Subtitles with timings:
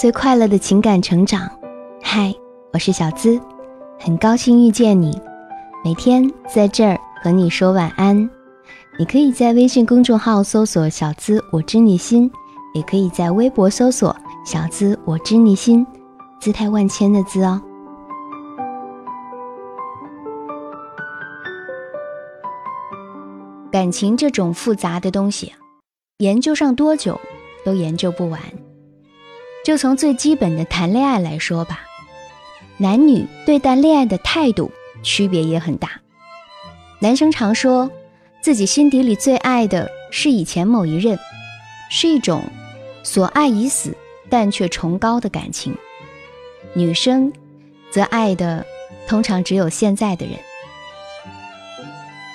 [0.00, 1.46] 最快乐的情感成长。
[2.00, 2.34] 嗨，
[2.72, 3.38] 我是小资，
[3.98, 5.20] 很高兴遇见你。
[5.84, 8.16] 每天在这儿和你说晚安。
[8.98, 12.32] 你可以在微信公众号搜索“小资我知你心”，
[12.72, 15.86] 也可以在微博搜索“小资我知你心”，
[16.40, 17.60] 姿态万千的“资”哦。
[23.70, 25.52] 感情这种复杂的东西，
[26.20, 27.20] 研究上多久
[27.66, 28.40] 都研究不完。
[29.64, 31.80] 就从最基本的谈恋爱来说吧，
[32.78, 34.70] 男女对待恋爱的态度
[35.02, 36.00] 区别也很大。
[36.98, 37.90] 男生常说
[38.42, 41.18] 自己心底里最爱的是以前某一任，
[41.90, 42.42] 是一种
[43.02, 43.94] 所爱已死
[44.28, 45.72] 但却崇高的感情；
[46.72, 47.32] 女生
[47.90, 48.64] 则爱的
[49.06, 50.36] 通常只有现在的人。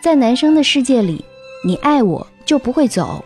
[0.00, 1.24] 在男生的世界里，
[1.64, 3.22] 你爱我就不会走；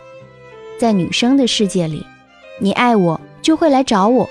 [0.79, 2.05] 在女生的世界里，
[2.59, 4.27] 你爱我就会来找我。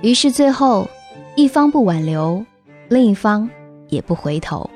[0.00, 0.88] 于是最后，
[1.34, 2.44] 一方不挽留，
[2.88, 3.50] 另一方
[3.88, 4.70] 也不回头，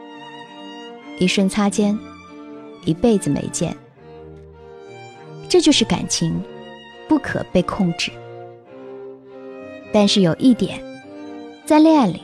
[1.20, 1.97] 一瞬擦肩，
[2.84, 3.77] 一辈子没见。
[5.48, 6.42] 这就是感情，
[7.08, 8.10] 不可被控制。
[9.92, 10.82] 但是有一点，
[11.64, 12.22] 在恋爱里，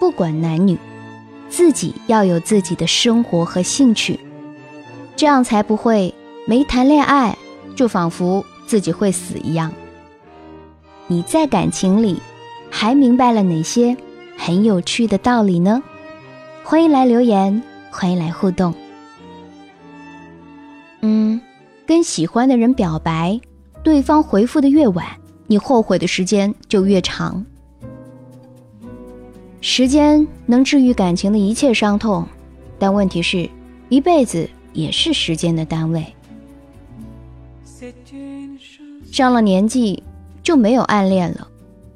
[0.00, 0.76] 不管男女。
[1.48, 4.18] 自己要有自己的生活和兴趣，
[5.14, 6.14] 这样才不会
[6.46, 7.36] 没谈恋爱
[7.76, 9.70] 就仿佛自己会死一样。
[11.12, 12.16] 你在感情里
[12.70, 13.94] 还明白了哪些
[14.34, 15.82] 很有趣的道理呢？
[16.64, 18.72] 欢迎来留言，欢迎来互动。
[21.02, 21.38] 嗯，
[21.84, 23.38] 跟喜欢的人表白，
[23.82, 25.06] 对方回复的越晚，
[25.46, 27.44] 你后悔的时间就越长。
[29.60, 32.26] 时间能治愈感情的一切伤痛，
[32.78, 33.46] 但问题是，
[33.90, 36.06] 一辈子也是时间的单位。
[39.10, 40.02] 上了年纪
[40.42, 41.48] 就没有暗恋了，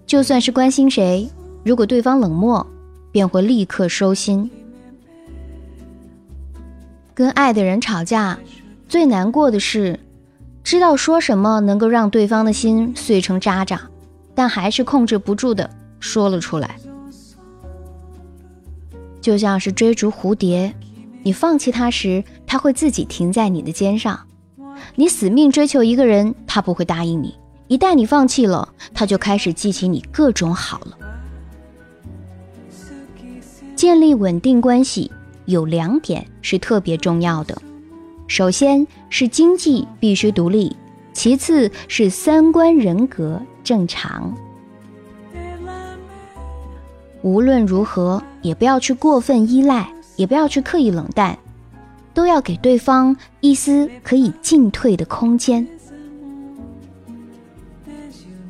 [0.06, 1.28] 就算是关心谁，
[1.64, 2.64] 如果对方冷漠，
[3.10, 4.50] 便会立刻收心。
[7.12, 8.38] 跟爱的人吵架，
[8.88, 9.98] 最难过的是，
[10.62, 13.80] 知道说什么能够让对方的心碎成渣渣，
[14.34, 15.68] 但还是控制不住的
[15.98, 16.76] 说了出来。
[19.20, 20.72] 就像是追逐蝴蝶，
[21.24, 24.14] 你放弃它时，它会自己停在你的肩上；
[24.94, 27.34] 你死命追求一个人，他不会答应你。
[27.68, 30.96] 一旦你放弃了，他就开始记起你各种好了。
[33.74, 35.10] 建立稳定关系
[35.44, 37.60] 有两点是特别重要的：
[38.26, 40.74] 首先是经济必须独立，
[41.12, 44.32] 其次是三观人格正常。
[47.22, 51.36] 无论如何，也不要去过分依赖，也不要去刻意冷淡，
[52.14, 55.66] 都要给对方一丝可以进退的空间。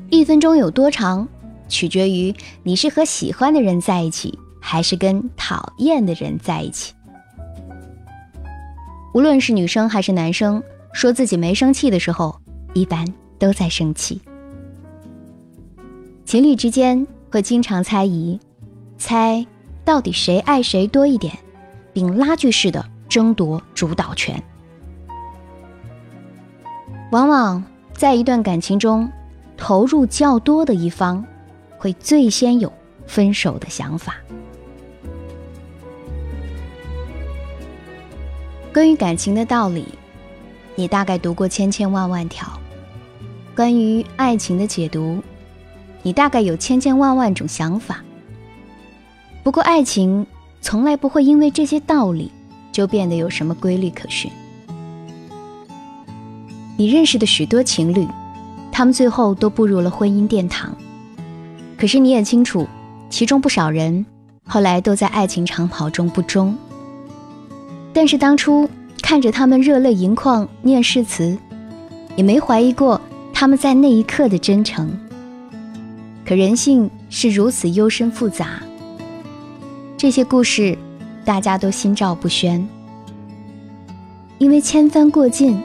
[0.09, 1.27] 一分钟有多长，
[1.69, 6.95] 取决于你是和喜欢的人在一起，还是跟讨厌的人在一起。
[9.13, 10.63] 无论是女生还是男生，
[10.93, 12.41] 说自己没生气的时候，
[12.73, 13.07] 一般
[13.39, 14.21] 都在生气。
[16.25, 18.39] 情侣之间会经常猜疑。
[18.99, 19.47] 猜
[19.85, 21.37] 到底谁爱谁多一点，
[21.93, 24.43] 并拉锯式的争夺主导权。
[27.13, 27.63] 往往
[27.93, 29.09] 在一段感情中，
[29.57, 31.25] 投入较多的一方
[31.79, 32.73] 会最先有
[33.07, 34.17] 分手的想法。
[38.73, 39.87] 关于感情的道理，
[40.75, 42.45] 你大概读过千千万万条；
[43.55, 45.23] 关于爱情的解读，
[46.03, 48.05] 你大概有千千万万种想法。
[49.43, 50.27] 不过，爱情
[50.61, 52.31] 从来不会因为这些道理
[52.71, 54.31] 就变得有什么规律可循。
[56.77, 58.07] 你认识的许多情侣，
[58.77, 60.77] 他们最后都步入了婚姻殿堂。
[61.79, 62.69] 可是你也清楚，
[63.09, 64.05] 其中不少人
[64.47, 66.55] 后来都在爱情长跑中不忠。
[67.95, 68.69] 但是当初
[69.01, 71.39] 看着他们热泪盈眶念誓词，
[72.17, 73.01] 也没怀疑过
[73.33, 74.95] 他们在那一刻的真诚。
[76.27, 78.61] 可人性是如此幽深复杂。
[79.97, 80.77] 这些故事，
[81.25, 82.69] 大家都心照不宣，
[84.37, 85.59] 因为千帆过尽，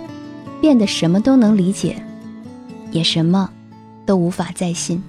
[0.62, 2.02] 变得什么都能理解，
[2.92, 3.50] 也什么
[4.06, 5.02] 都无法再信。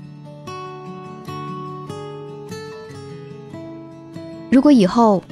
[4.50, 5.22] 如果以后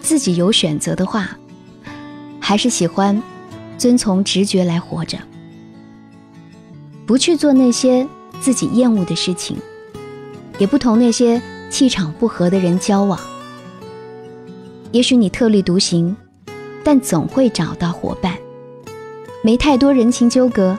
[0.00, 1.36] 自己有选择的话，
[2.40, 3.20] 还是喜欢
[3.76, 5.18] 遵从直觉来活着，
[7.06, 8.06] 不去做那些
[8.40, 9.56] 自己厌恶的事情，
[10.58, 11.42] 也不同那些。
[11.68, 13.18] 气场不合的人交往，
[14.92, 16.16] 也许你特立独行，
[16.84, 18.38] 但总会找到伙伴。
[19.42, 20.78] 没太多人情纠葛，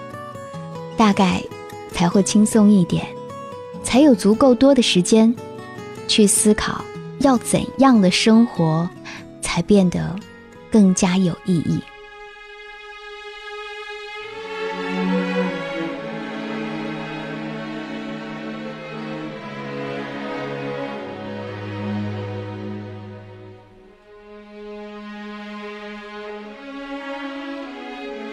[0.97, 1.41] 大概
[1.93, 3.17] 才会轻松一点。
[3.87, 5.33] 才有足够多的时间
[6.09, 6.83] 去思考
[7.19, 8.87] 要怎样的生活
[9.41, 10.13] 才变得
[10.69, 11.79] 更加有意义。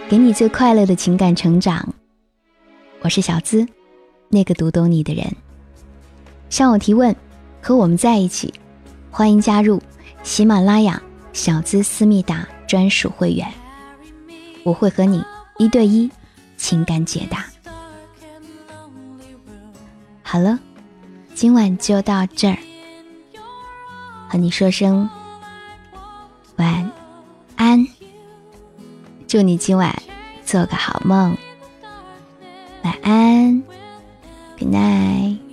[0.08, 1.94] 给你最快乐的情感成长，
[3.04, 3.68] 我是小资，
[4.30, 5.30] 那个读懂你的人。
[6.48, 7.14] 向我提问，
[7.60, 8.54] 和我们在一起，
[9.10, 9.78] 欢迎加入
[10.22, 11.02] 喜马拉雅
[11.34, 13.46] 小资思密达专属会员，
[14.62, 15.22] 我会和你
[15.58, 16.10] 一对一
[16.56, 17.44] 情感解答。
[20.22, 20.58] 好了，
[21.34, 22.58] 今晚就到这儿，
[24.30, 25.06] 和你说声
[26.56, 26.90] 晚
[27.56, 27.86] 安。
[29.28, 29.94] 祝你今晚
[30.42, 31.36] 做个好梦，
[33.04, 33.62] 安
[34.58, 35.43] ，Good night，